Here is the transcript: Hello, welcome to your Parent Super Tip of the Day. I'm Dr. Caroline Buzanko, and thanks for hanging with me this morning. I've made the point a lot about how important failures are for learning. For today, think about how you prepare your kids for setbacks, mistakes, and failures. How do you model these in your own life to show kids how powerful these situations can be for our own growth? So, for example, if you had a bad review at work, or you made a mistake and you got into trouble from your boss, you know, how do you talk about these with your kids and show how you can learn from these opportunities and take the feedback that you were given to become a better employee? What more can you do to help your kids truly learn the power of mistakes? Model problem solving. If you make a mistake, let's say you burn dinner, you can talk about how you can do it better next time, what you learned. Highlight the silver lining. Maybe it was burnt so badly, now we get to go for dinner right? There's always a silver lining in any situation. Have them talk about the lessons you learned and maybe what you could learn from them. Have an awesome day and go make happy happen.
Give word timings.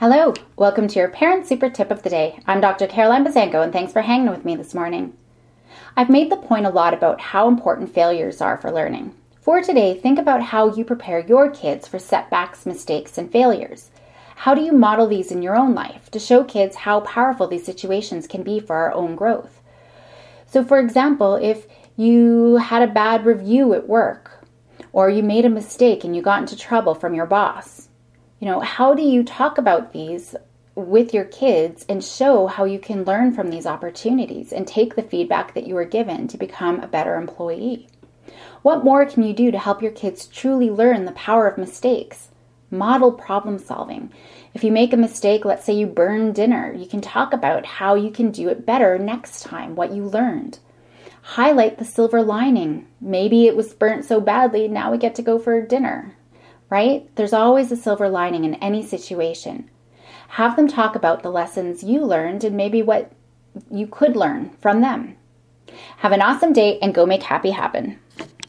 Hello, 0.00 0.32
welcome 0.56 0.88
to 0.88 0.98
your 0.98 1.10
Parent 1.10 1.46
Super 1.46 1.68
Tip 1.68 1.90
of 1.90 2.02
the 2.02 2.08
Day. 2.08 2.40
I'm 2.46 2.62
Dr. 2.62 2.86
Caroline 2.86 3.22
Buzanko, 3.22 3.62
and 3.62 3.70
thanks 3.70 3.92
for 3.92 4.00
hanging 4.00 4.30
with 4.30 4.46
me 4.46 4.56
this 4.56 4.72
morning. 4.72 5.14
I've 5.94 6.08
made 6.08 6.32
the 6.32 6.38
point 6.38 6.64
a 6.64 6.70
lot 6.70 6.94
about 6.94 7.20
how 7.20 7.48
important 7.48 7.92
failures 7.92 8.40
are 8.40 8.56
for 8.56 8.72
learning. 8.72 9.14
For 9.42 9.60
today, 9.60 9.92
think 9.92 10.18
about 10.18 10.42
how 10.42 10.74
you 10.74 10.86
prepare 10.86 11.20
your 11.20 11.50
kids 11.50 11.86
for 11.86 11.98
setbacks, 11.98 12.64
mistakes, 12.64 13.18
and 13.18 13.30
failures. 13.30 13.90
How 14.36 14.54
do 14.54 14.62
you 14.62 14.72
model 14.72 15.06
these 15.06 15.30
in 15.30 15.42
your 15.42 15.54
own 15.54 15.74
life 15.74 16.10
to 16.12 16.18
show 16.18 16.44
kids 16.44 16.76
how 16.76 17.00
powerful 17.00 17.46
these 17.46 17.66
situations 17.66 18.26
can 18.26 18.42
be 18.42 18.58
for 18.58 18.76
our 18.76 18.94
own 18.94 19.14
growth? 19.16 19.60
So, 20.46 20.64
for 20.64 20.78
example, 20.78 21.34
if 21.34 21.66
you 21.98 22.56
had 22.56 22.80
a 22.80 22.90
bad 22.90 23.26
review 23.26 23.74
at 23.74 23.86
work, 23.86 24.46
or 24.94 25.10
you 25.10 25.22
made 25.22 25.44
a 25.44 25.50
mistake 25.50 26.04
and 26.04 26.16
you 26.16 26.22
got 26.22 26.40
into 26.40 26.56
trouble 26.56 26.94
from 26.94 27.12
your 27.12 27.26
boss, 27.26 27.89
you 28.40 28.46
know, 28.46 28.60
how 28.60 28.94
do 28.94 29.02
you 29.02 29.22
talk 29.22 29.58
about 29.58 29.92
these 29.92 30.34
with 30.74 31.12
your 31.12 31.26
kids 31.26 31.84
and 31.90 32.02
show 32.02 32.46
how 32.46 32.64
you 32.64 32.78
can 32.78 33.04
learn 33.04 33.34
from 33.34 33.50
these 33.50 33.66
opportunities 33.66 34.50
and 34.50 34.66
take 34.66 34.96
the 34.96 35.02
feedback 35.02 35.52
that 35.52 35.66
you 35.66 35.74
were 35.74 35.84
given 35.84 36.26
to 36.26 36.38
become 36.38 36.80
a 36.80 36.88
better 36.88 37.16
employee? 37.16 37.86
What 38.62 38.82
more 38.82 39.04
can 39.04 39.24
you 39.24 39.34
do 39.34 39.50
to 39.50 39.58
help 39.58 39.82
your 39.82 39.92
kids 39.92 40.26
truly 40.26 40.70
learn 40.70 41.04
the 41.04 41.12
power 41.12 41.46
of 41.46 41.58
mistakes? 41.58 42.28
Model 42.70 43.12
problem 43.12 43.58
solving. 43.58 44.10
If 44.54 44.64
you 44.64 44.72
make 44.72 44.94
a 44.94 44.96
mistake, 44.96 45.44
let's 45.44 45.64
say 45.64 45.74
you 45.74 45.86
burn 45.86 46.32
dinner, 46.32 46.72
you 46.72 46.86
can 46.86 47.02
talk 47.02 47.34
about 47.34 47.66
how 47.66 47.94
you 47.94 48.10
can 48.10 48.30
do 48.30 48.48
it 48.48 48.64
better 48.64 48.98
next 48.98 49.42
time, 49.42 49.76
what 49.76 49.92
you 49.92 50.04
learned. 50.04 50.60
Highlight 51.22 51.76
the 51.76 51.84
silver 51.84 52.22
lining. 52.22 52.86
Maybe 53.02 53.46
it 53.46 53.56
was 53.56 53.74
burnt 53.74 54.06
so 54.06 54.18
badly, 54.18 54.66
now 54.66 54.90
we 54.90 54.96
get 54.96 55.14
to 55.16 55.22
go 55.22 55.38
for 55.38 55.60
dinner 55.60 56.14
right? 56.70 57.08
There's 57.16 57.32
always 57.32 57.70
a 57.70 57.76
silver 57.76 58.08
lining 58.08 58.44
in 58.44 58.54
any 58.54 58.82
situation. 58.82 59.68
Have 60.28 60.56
them 60.56 60.68
talk 60.68 60.94
about 60.94 61.22
the 61.22 61.30
lessons 61.30 61.82
you 61.82 62.04
learned 62.04 62.44
and 62.44 62.56
maybe 62.56 62.82
what 62.82 63.12
you 63.70 63.86
could 63.86 64.16
learn 64.16 64.50
from 64.60 64.80
them. 64.80 65.16
Have 65.98 66.12
an 66.12 66.22
awesome 66.22 66.52
day 66.52 66.78
and 66.80 66.94
go 66.94 67.04
make 67.04 67.24
happy 67.24 67.50
happen. 67.50 67.98